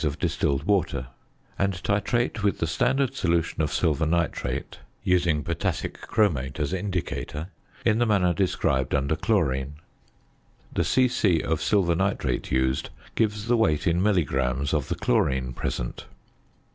[0.03, 1.05] of distilled water,
[1.59, 7.49] and titrate with the standard solution of silver nitrate (using potassic chromate as indicator)
[7.85, 9.75] in the manner described under Chlorine.
[10.73, 11.41] The c.c.
[11.43, 16.07] of silver nitrate used gives the weight in milligrams of the chlorine present.